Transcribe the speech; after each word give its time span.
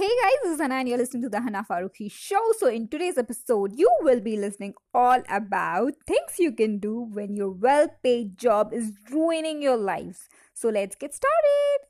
Hey 0.00 0.08
guys, 0.22 0.36
this 0.42 0.52
is 0.54 0.60
Hannah 0.62 0.76
and 0.76 0.88
you're 0.88 0.96
listening 0.96 1.24
to 1.24 1.28
the 1.28 1.42
Hannah 1.42 1.62
Farooqi 1.62 2.10
show. 2.10 2.40
So 2.58 2.68
in 2.68 2.88
today's 2.88 3.18
episode, 3.18 3.72
you 3.76 3.90
will 4.00 4.20
be 4.20 4.38
listening 4.38 4.72
all 4.94 5.22
about 5.28 5.92
things 6.06 6.38
you 6.38 6.52
can 6.52 6.78
do 6.78 7.00
when 7.12 7.36
your 7.36 7.50
well-paid 7.50 8.38
job 8.38 8.72
is 8.72 8.94
ruining 9.10 9.60
your 9.60 9.76
lives. 9.76 10.30
So 10.54 10.70
let's 10.70 10.96
get 10.96 11.12
started. 11.12 11.80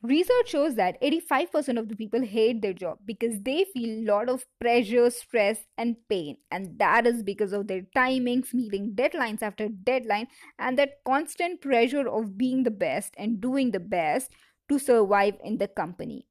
Research 0.00 0.48
shows 0.50 0.76
that 0.76 1.02
85% 1.02 1.80
of 1.80 1.88
the 1.88 1.96
people 1.96 2.22
hate 2.22 2.62
their 2.62 2.72
job 2.72 2.98
because 3.04 3.40
they 3.42 3.66
feel 3.74 3.98
a 3.98 4.06
lot 4.12 4.28
of 4.28 4.46
pressure, 4.60 5.10
stress, 5.10 5.58
and 5.76 5.96
pain. 6.08 6.36
And 6.52 6.78
that 6.78 7.04
is 7.04 7.24
because 7.24 7.52
of 7.52 7.66
their 7.66 7.82
timings, 7.96 8.54
meeting 8.54 8.92
deadlines 8.94 9.42
after 9.42 9.68
deadline, 9.68 10.28
and 10.56 10.78
that 10.78 11.02
constant 11.04 11.62
pressure 11.62 12.08
of 12.08 12.38
being 12.38 12.62
the 12.62 12.70
best 12.70 13.14
and 13.18 13.40
doing 13.40 13.72
the 13.72 13.80
best 13.80 14.30
to 14.68 14.78
survive 14.78 15.34
in 15.42 15.58
the 15.58 15.66
company 15.66 16.28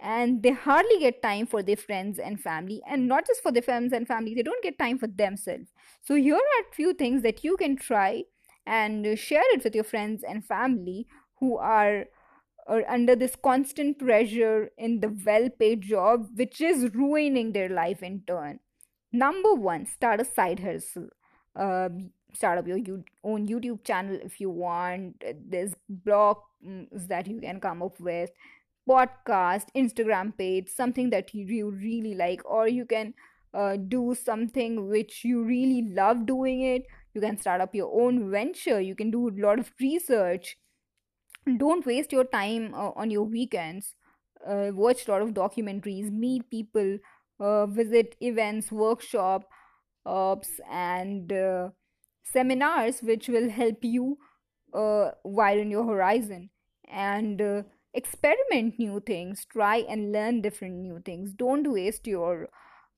and 0.00 0.42
they 0.42 0.50
hardly 0.50 0.98
get 1.00 1.22
time 1.22 1.46
for 1.46 1.62
their 1.62 1.76
friends 1.76 2.18
and 2.18 2.40
family 2.40 2.80
and 2.88 3.08
not 3.08 3.26
just 3.26 3.42
for 3.42 3.50
their 3.50 3.62
friends 3.62 3.92
and 3.92 4.06
family 4.06 4.34
they 4.34 4.42
don't 4.42 4.62
get 4.62 4.78
time 4.78 4.98
for 4.98 5.08
themselves. 5.08 5.68
So 6.02 6.14
here 6.14 6.36
are 6.36 6.62
a 6.62 6.74
few 6.74 6.94
things 6.94 7.22
that 7.22 7.42
you 7.42 7.56
can 7.56 7.76
try 7.76 8.24
and 8.66 9.18
share 9.18 9.42
it 9.54 9.64
with 9.64 9.74
your 9.74 9.84
friends 9.84 10.22
and 10.22 10.44
family 10.44 11.06
who 11.40 11.56
are, 11.56 12.04
under 12.86 13.16
this 13.16 13.34
constant 13.42 13.98
pressure 13.98 14.70
in 14.76 15.00
the 15.00 15.08
well 15.24 15.48
paid 15.48 15.80
job 15.80 16.26
which 16.34 16.60
is 16.60 16.94
ruining 16.94 17.52
their 17.52 17.70
life 17.70 18.02
in 18.02 18.22
turn. 18.26 18.60
Number 19.10 19.54
one 19.54 19.86
start 19.86 20.20
a 20.20 20.24
side 20.24 20.60
hustle. 20.60 21.08
Uh, 21.56 21.88
start 22.34 22.58
up 22.58 22.68
your 22.68 22.78
own 23.24 23.48
youtube 23.48 23.82
channel 23.84 24.18
if 24.22 24.38
you 24.38 24.50
want. 24.50 25.24
There's 25.48 25.74
blogs 26.06 26.42
that 26.92 27.26
you 27.26 27.40
can 27.40 27.58
come 27.58 27.82
up 27.82 27.98
with 27.98 28.32
podcast 28.88 29.66
instagram 29.76 30.36
page 30.36 30.68
something 30.68 31.10
that 31.10 31.32
you 31.34 31.70
really 31.70 32.14
like 32.14 32.42
or 32.44 32.68
you 32.68 32.84
can 32.84 33.12
uh, 33.54 33.76
do 33.76 34.14
something 34.14 34.88
which 34.88 35.24
you 35.24 35.42
really 35.42 35.90
love 35.94 36.26
doing 36.26 36.60
it. 36.60 36.82
You 37.14 37.20
can 37.20 37.40
start 37.40 37.60
up 37.60 37.74
your 37.74 37.90
own 38.00 38.30
venture. 38.30 38.80
You 38.80 38.94
can 38.94 39.10
do 39.10 39.28
a 39.28 39.32
lot 39.36 39.58
of 39.58 39.72
research. 39.80 40.56
Don't 41.56 41.86
waste 41.86 42.12
your 42.12 42.24
time 42.24 42.74
uh, 42.74 42.90
on 42.94 43.10
your 43.10 43.24
weekends. 43.24 43.94
Uh, 44.46 44.70
watch 44.72 45.08
a 45.08 45.10
lot 45.10 45.22
of 45.22 45.30
documentaries 45.30 46.12
meet 46.12 46.48
people 46.50 46.98
uh, 47.40 47.66
visit 47.66 48.14
events 48.20 48.70
workshops 48.70 49.46
and 50.70 51.32
uh, 51.32 51.68
seminars 52.24 53.00
which 53.02 53.28
will 53.28 53.50
help 53.50 53.78
you 53.82 54.18
uh, 54.74 55.10
widen 55.24 55.70
your 55.70 55.84
horizon. 55.84 56.50
And 56.88 57.40
experiment 57.94 58.78
new 58.78 59.00
things 59.00 59.46
try 59.50 59.78
and 59.88 60.12
learn 60.12 60.40
different 60.42 60.76
new 60.76 61.00
things. 61.04 61.32
Don't 61.32 61.72
waste 61.72 62.06
your 62.06 62.48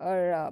uh, 0.01 0.51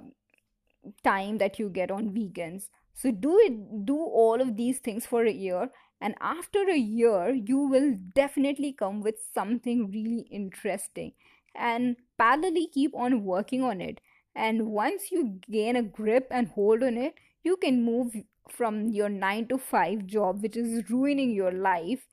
time 1.03 1.37
that 1.37 1.59
you 1.59 1.69
get 1.69 1.91
on 1.91 2.09
vegans 2.09 2.69
so 2.99 3.11
do 3.11 3.37
it 3.39 3.85
do 3.85 3.95
all 3.95 4.41
of 4.41 4.57
these 4.57 4.79
things 4.79 5.05
for 5.05 5.25
a 5.25 5.31
year 5.31 5.69
and 6.01 6.15
after 6.19 6.63
a 6.69 6.77
year 6.77 7.33
you 7.33 7.57
will 7.57 7.95
definitely 8.13 8.73
come 8.73 9.01
with 9.01 9.15
something 9.33 9.89
really 9.89 10.27
interesting. 10.29 11.13
And 11.55 11.95
parallelly 12.19 12.71
keep 12.71 12.93
on 12.95 13.23
working 13.23 13.63
on 13.63 13.81
it. 13.81 13.99
And 14.35 14.67
once 14.67 15.11
you 15.11 15.39
gain 15.49 15.75
a 15.75 15.81
grip 15.81 16.27
and 16.29 16.49
hold 16.49 16.83
on 16.83 16.97
it 16.97 17.13
you 17.41 17.55
can 17.55 17.85
move 17.85 18.13
from 18.49 18.87
your 18.87 19.07
9 19.07 19.47
to 19.47 19.57
5 19.57 20.05
job 20.05 20.43
which 20.43 20.57
is 20.57 20.89
ruining 20.89 21.31
your 21.31 21.53
life 21.53 22.05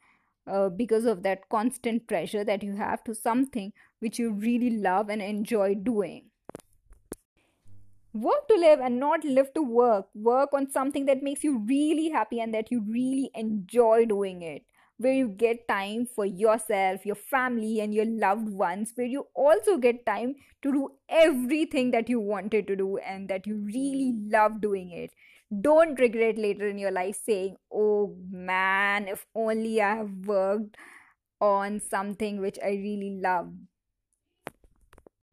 uh, 0.47 0.69
because 0.69 1.05
of 1.05 1.23
that 1.23 1.49
constant 1.49 2.07
pressure 2.07 2.45
that 2.45 2.63
you 2.63 2.77
have 2.77 3.03
to 3.05 3.15
something 3.15 3.73
which 4.01 4.19
you 4.19 4.33
really 4.33 4.71
love 4.71 5.09
and 5.09 5.23
enjoy 5.23 5.75
doing. 5.75 6.27
Work 8.15 8.49
to 8.49 8.55
live 8.55 8.81
and 8.81 8.99
not 8.99 9.25
live 9.25 9.53
to 9.55 9.63
work. 9.63 10.07
Work 10.15 10.55
on 10.55 10.71
something 10.71 11.05
that 11.07 11.23
makes 11.23 11.45
you 11.45 11.59
really 11.59 12.09
happy 12.09 12.41
and 12.41 12.55
that 12.55 12.71
you 12.71 12.81
really 12.81 13.31
enjoy 13.35 14.07
doing 14.07 14.41
it. 14.43 14.63
Where 14.99 15.13
you 15.13 15.29
get 15.29 15.69
time 15.69 16.07
for 16.07 16.25
yourself, 16.25 17.05
your 17.05 17.17
family, 17.17 17.81
and 17.81 17.95
your 17.95 18.07
loved 18.07 18.49
ones. 18.49 18.93
Where 18.95 19.07
you 19.07 19.27
also 19.35 19.77
get 19.77 20.07
time 20.07 20.37
to 20.63 20.73
do 20.73 20.89
everything 21.09 21.91
that 21.91 22.09
you 22.09 22.19
wanted 22.21 22.67
to 22.69 22.77
do 22.77 22.97
and 22.99 23.29
that 23.29 23.47
you 23.47 23.57
really 23.57 24.15
love 24.31 24.61
doing 24.61 24.91
it 24.91 25.11
don't 25.63 25.99
regret 26.01 26.39
later 26.39 26.67
in 26.67 26.79
your 26.79 26.91
life 26.91 27.19
saying, 27.25 27.57
oh 27.73 28.17
man, 28.31 29.09
if 29.09 29.27
only 29.35 29.81
I 29.81 29.97
have 29.97 30.11
worked 30.27 30.77
on 31.41 31.81
something 31.81 32.41
which 32.41 32.59
I 32.63 32.71
really 32.71 33.19
love. 33.23 33.53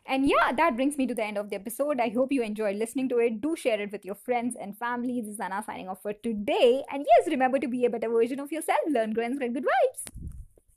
And 0.06 0.28
yeah, 0.28 0.52
that 0.52 0.76
brings 0.76 0.98
me 0.98 1.08
to 1.08 1.16
the 1.16 1.24
end 1.24 1.38
of 1.38 1.50
the 1.50 1.56
episode. 1.56 2.00
I 2.00 2.10
hope 2.10 2.32
you 2.32 2.44
enjoyed 2.44 2.76
listening 2.76 3.08
to 3.10 3.20
it. 3.20 3.40
Do 3.40 3.56
share 3.56 3.80
it 3.80 3.92
with 3.92 4.04
your 4.04 4.16
friends 4.16 4.56
and 4.60 4.78
family. 4.78 5.22
This 5.22 5.36
is 5.36 5.40
Anna 5.40 5.64
signing 5.66 5.88
off 5.88 6.02
for 6.02 6.14
today. 6.14 6.84
And 6.92 7.06
yes, 7.18 7.30
remember 7.30 7.58
to 7.60 7.68
be 7.68 7.86
a 7.86 7.90
better 7.90 8.10
version 8.10 8.40
of 8.40 8.52
yourself. 8.52 8.80
Learn, 8.90 9.14
grow, 9.14 9.24
and 9.24 9.36
spread 9.36 9.54
good 9.54 9.66
vibes. 9.66 10.33